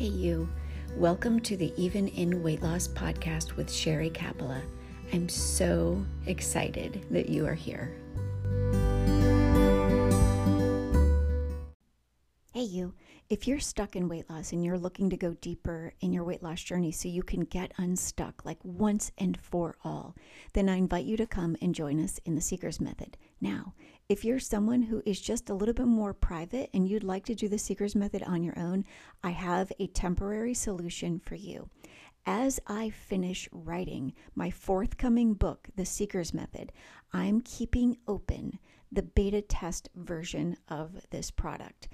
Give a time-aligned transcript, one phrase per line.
[0.00, 0.48] Hey, you.
[0.96, 4.62] Welcome to the Even in Weight Loss podcast with Sherry Capella.
[5.12, 7.92] I'm so excited that you are here.
[12.70, 12.94] You.
[13.28, 16.42] If you're stuck in weight loss and you're looking to go deeper in your weight
[16.42, 20.14] loss journey so you can get unstuck like once and for all,
[20.54, 23.16] then I invite you to come and join us in the Seeker's Method.
[23.40, 23.74] Now,
[24.08, 27.34] if you're someone who is just a little bit more private and you'd like to
[27.34, 28.84] do the Seeker's Method on your own,
[29.22, 31.68] I have a temporary solution for you.
[32.26, 36.72] As I finish writing my forthcoming book, The Seeker's Method,
[37.12, 38.58] I'm keeping open
[38.92, 41.88] the beta test version of this product.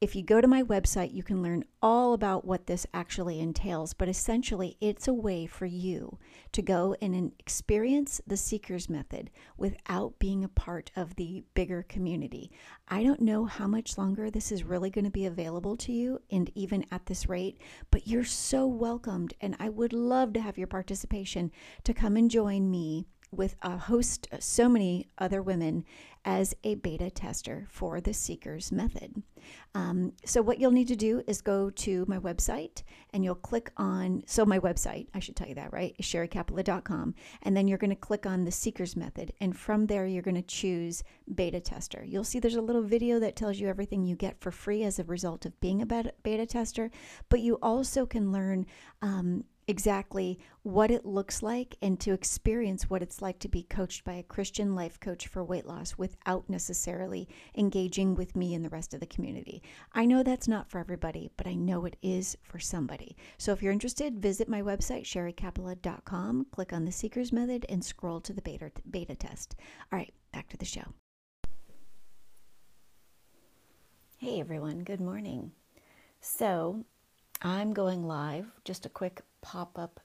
[0.00, 3.92] If you go to my website, you can learn all about what this actually entails,
[3.92, 6.16] but essentially, it's a way for you
[6.52, 12.50] to go and experience the Seeker's Method without being a part of the bigger community.
[12.88, 16.22] I don't know how much longer this is really going to be available to you,
[16.30, 17.58] and even at this rate,
[17.90, 21.52] but you're so welcomed, and I would love to have your participation
[21.84, 25.84] to come and join me with a host, so many other women,
[26.24, 29.22] as a beta tester for the Seekers method.
[29.74, 32.82] Um, so, what you'll need to do is go to my website
[33.14, 35.94] and you'll click on, so my website, I should tell you that, right?
[35.98, 37.14] Is sherrycapella.com.
[37.42, 39.32] And then you're going to click on the Seekers method.
[39.40, 41.02] And from there, you're going to choose
[41.34, 42.04] beta tester.
[42.04, 44.98] You'll see there's a little video that tells you everything you get for free as
[44.98, 46.90] a result of being a beta, beta tester.
[47.28, 48.66] But you also can learn
[49.00, 54.04] um, exactly what it looks like and to experience what it's like to be coached
[54.04, 58.68] by a Christian life coach for weight loss without necessarily engaging with me and the
[58.68, 59.62] rest of the community.
[59.94, 63.16] I know that's not for everybody, but I know it is for somebody.
[63.38, 68.20] So if you're interested, visit my website, sherrycapella.com, click on the Seeker's Method, and scroll
[68.22, 69.54] to the beta, beta test.
[69.92, 70.92] All right, back to the show.
[74.18, 75.52] Hey everyone, good morning.
[76.20, 76.84] So,
[77.42, 79.98] I'm going live, just a quick pop up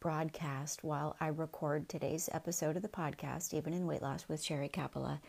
[0.00, 4.68] broadcast while I record today's episode of the podcast, Even in Weight Loss with Sherry
[4.68, 5.22] Capella,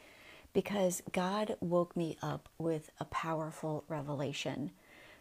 [0.52, 4.72] because God woke me up with a powerful revelation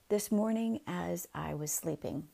[0.08, 2.26] this morning as I was sleeping.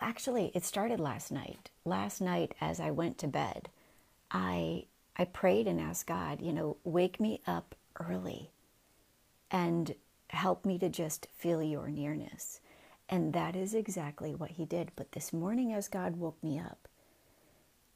[0.00, 1.70] Actually, it started last night.
[1.84, 3.68] Last night as I went to bed,
[4.32, 8.50] I I prayed and asked God, you know, wake me up early
[9.48, 9.94] and
[10.30, 12.60] help me to just feel your nearness.
[13.08, 14.92] And that is exactly what he did.
[14.96, 16.88] But this morning, as God woke me up,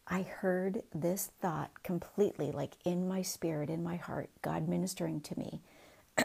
[0.06, 5.38] I heard this thought completely, like in my spirit, in my heart, God ministering to
[5.38, 5.60] me.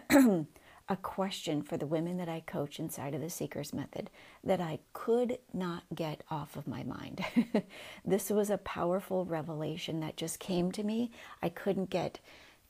[0.89, 4.09] a question for the women that I coach inside of the Seekers Method
[4.43, 7.25] that I could not get off of my mind.
[8.05, 11.11] this was a powerful revelation that just came to me.
[11.41, 12.19] I couldn't get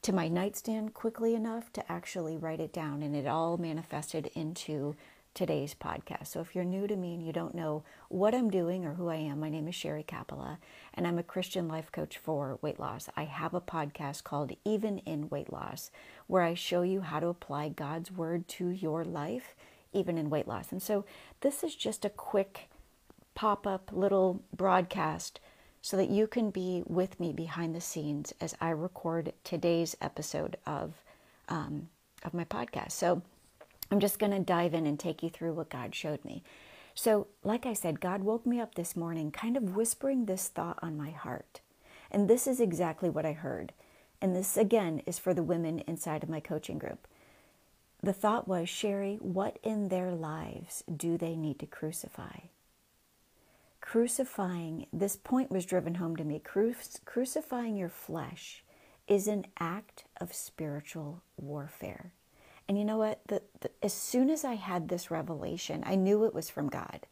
[0.07, 4.95] to my nightstand quickly enough to actually write it down, and it all manifested into
[5.33, 6.27] today's podcast.
[6.27, 9.09] So if you're new to me and you don't know what I'm doing or who
[9.09, 10.59] I am, my name is Sherry Capella,
[10.93, 13.09] and I'm a Christian life coach for weight loss.
[13.17, 15.91] I have a podcast called Even in Weight Loss,
[16.27, 19.57] where I show you how to apply God's word to your life,
[19.91, 20.71] even in weight loss.
[20.71, 21.03] And so
[21.41, 22.69] this is just a quick
[23.35, 25.41] pop up little broadcast
[25.81, 30.57] so that you can be with me behind the scenes as I record today's episode
[30.65, 30.93] of
[31.47, 31.89] um,
[32.23, 32.91] of my podcast.
[32.91, 33.21] So
[33.91, 36.43] I'm just going to dive in and take you through what God showed me.
[36.93, 40.79] So, like I said, God woke me up this morning kind of whispering this thought
[40.81, 41.61] on my heart.
[42.09, 43.71] And this is exactly what I heard.
[44.19, 47.07] And this, again, is for the women inside of my coaching group.
[48.01, 52.39] The thought was, Sherry, what in their lives do they need to crucify?
[53.87, 56.39] Crucifying, this point was driven home to me.
[56.39, 56.75] Cru-
[57.05, 58.61] crucifying your flesh
[59.07, 62.11] is an act of spiritual warfare.
[62.67, 63.21] And you know what?
[63.27, 67.07] The, the, as soon as I had this revelation, I knew it was from God.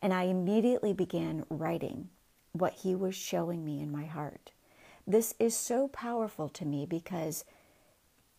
[0.00, 2.08] And I immediately began writing
[2.52, 4.50] what He was showing me in my heart.
[5.06, 7.44] This is so powerful to me because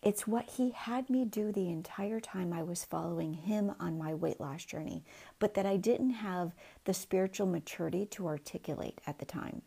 [0.05, 4.13] it's what He had me do the entire time I was following Him on my
[4.13, 5.03] weight loss journey,
[5.39, 6.53] but that I didn't have
[6.85, 9.63] the spiritual maturity to articulate at the time.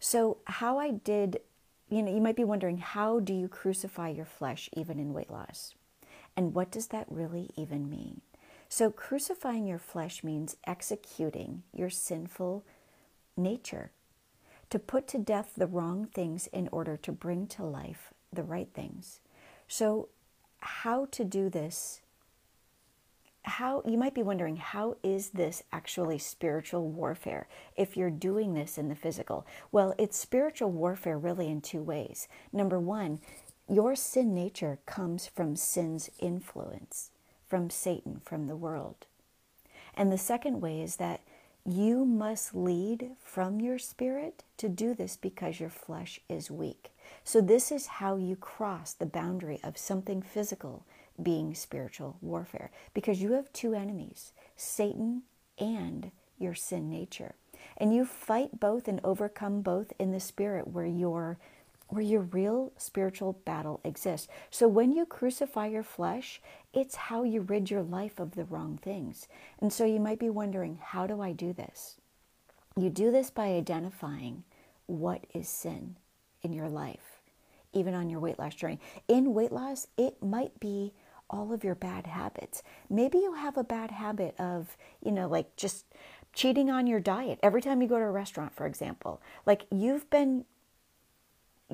[0.00, 1.40] So, how I did
[1.88, 5.30] you know, you might be wondering how do you crucify your flesh even in weight
[5.30, 5.74] loss?
[6.36, 8.20] And what does that really even mean?
[8.68, 12.64] So, crucifying your flesh means executing your sinful
[13.36, 13.92] nature,
[14.70, 18.68] to put to death the wrong things in order to bring to life the right
[18.74, 19.20] things.
[19.68, 20.08] So,
[20.58, 22.00] how to do this
[23.46, 27.46] how you might be wondering how is this actually spiritual warfare
[27.76, 32.26] if you're doing this in the physical well it's spiritual warfare really in two ways
[32.54, 33.20] number one
[33.68, 37.10] your sin nature comes from sin's influence
[37.54, 39.06] from Satan, from the world.
[39.96, 41.20] And the second way is that
[41.66, 46.90] you must lead from your spirit to do this because your flesh is weak.
[47.22, 50.84] So, this is how you cross the boundary of something physical
[51.22, 55.22] being spiritual warfare because you have two enemies Satan
[55.58, 57.34] and your sin nature.
[57.76, 61.38] And you fight both and overcome both in the spirit where your
[61.94, 64.28] where your real spiritual battle exists.
[64.50, 66.40] So when you crucify your flesh,
[66.72, 69.28] it's how you rid your life of the wrong things.
[69.60, 71.96] And so you might be wondering, how do I do this?
[72.76, 74.42] You do this by identifying
[74.86, 75.96] what is sin
[76.42, 77.20] in your life,
[77.72, 78.80] even on your weight loss journey.
[79.08, 80.92] In weight loss, it might be
[81.30, 82.62] all of your bad habits.
[82.90, 85.86] Maybe you have a bad habit of, you know, like just
[86.34, 89.22] cheating on your diet every time you go to a restaurant, for example.
[89.46, 90.44] Like you've been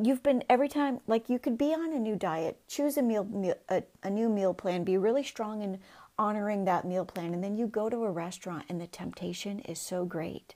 [0.01, 3.25] you've been every time like you could be on a new diet choose a meal,
[3.25, 5.79] meal a, a, new meal plan be really strong in
[6.19, 9.79] honoring that meal plan and then you go to a restaurant and the temptation is
[9.79, 10.55] so great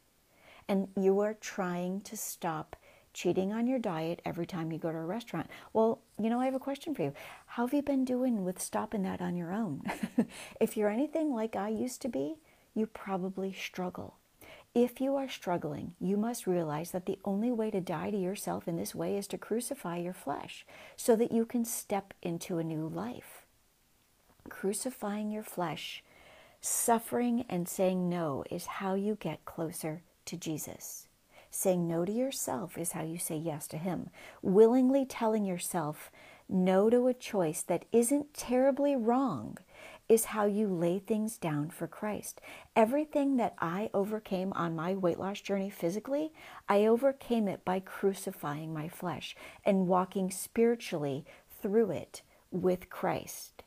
[0.69, 2.77] and you are trying to stop
[3.15, 5.49] cheating on your diet every time you go to a restaurant.
[5.73, 7.15] Well, you know, I have a question for you.
[7.47, 9.83] How have you been doing with stopping that on your own?
[10.61, 12.35] if you're anything like I used to be,
[12.75, 14.17] you probably struggle.
[14.75, 18.67] If you are struggling, you must realize that the only way to die to yourself
[18.67, 20.67] in this way is to crucify your flesh
[20.97, 23.47] so that you can step into a new life.
[24.49, 26.03] Crucifying your flesh,
[26.61, 31.07] suffering and saying no is how you get closer to Jesus.
[31.53, 34.11] Saying no to yourself is how you say yes to Him.
[34.43, 36.11] Willingly telling yourself
[36.49, 39.57] no to a choice that isn't terribly wrong
[40.09, 42.41] is how you lay things down for Christ.
[42.77, 46.33] Everything that I overcame on my weight loss journey physically,
[46.69, 49.35] I overcame it by crucifying my flesh
[49.65, 51.25] and walking spiritually
[51.63, 53.63] through it with Christ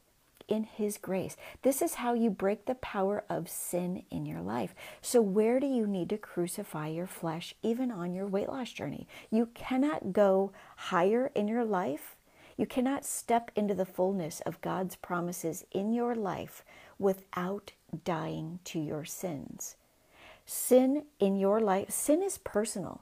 [0.48, 1.36] in His grace.
[1.62, 4.74] This is how you break the power of sin in your life.
[5.02, 9.08] So, where do you need to crucify your flesh, even on your weight loss journey?
[9.30, 12.17] You cannot go higher in your life.
[12.58, 16.66] You cannot step into the fullness of God's promises in your life
[16.98, 17.72] without
[18.04, 19.76] dying to your sins.
[20.46, 23.02] Sin in your life, sin is personal.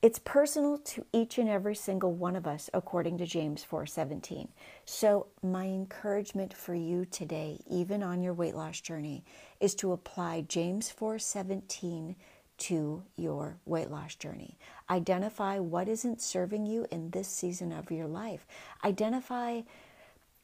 [0.00, 4.48] It's personal to each and every single one of us according to James 4:17.
[4.84, 9.24] So my encouragement for you today, even on your weight loss journey,
[9.58, 12.14] is to apply James 4:17
[12.58, 14.58] to your weight loss journey.
[14.88, 18.46] Identify what isn't serving you in this season of your life.
[18.84, 19.62] Identify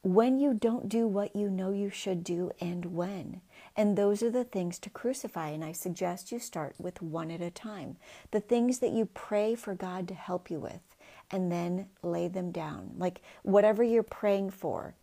[0.02, 3.40] when you don't do what you know you should do and when.
[3.76, 5.48] And those are the things to crucify.
[5.50, 7.96] And I suggest you start with one at a time.
[8.32, 10.80] The things that you pray for God to help you with,
[11.30, 12.92] and then lay them down.
[12.98, 14.94] Like whatever you're praying for.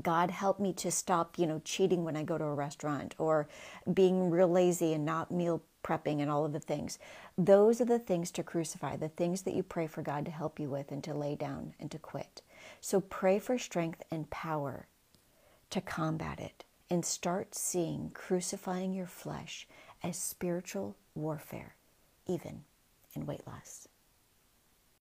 [0.00, 3.46] God help me to stop, you know, cheating when I go to a restaurant or
[3.92, 6.98] being real lazy and not meal prepping and all of the things.
[7.36, 10.58] Those are the things to crucify, the things that you pray for God to help
[10.60, 12.42] you with and to lay down and to quit.
[12.80, 14.86] So pray for strength and power
[15.70, 19.66] to combat it and start seeing crucifying your flesh
[20.02, 21.76] as spiritual warfare,
[22.26, 22.64] even
[23.14, 23.88] in weight loss.